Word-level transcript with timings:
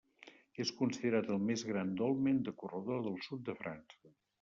És 0.65 0.71
considerat 0.79 1.29
el 1.37 1.45
més 1.51 1.65
gran 1.73 1.95
dolmen 2.03 2.43
de 2.49 2.57
corredor 2.65 3.09
del 3.11 3.25
sud 3.31 3.49
de 3.53 3.61
França. 3.65 4.15